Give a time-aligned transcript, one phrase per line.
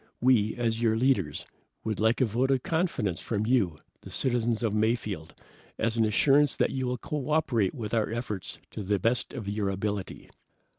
[0.19, 1.45] We, as your leaders,
[1.83, 5.35] would like a vote of confidence from you, the citizens of Mayfield,
[5.77, 9.47] as an assurance that you will co operate with our efforts to the best of
[9.47, 10.31] your ability."